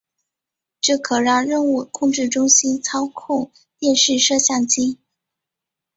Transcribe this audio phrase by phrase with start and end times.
[0.79, 4.97] 这可让任务控制中心操控电视摄像机。